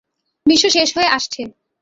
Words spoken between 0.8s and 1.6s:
হয়ে আসছে।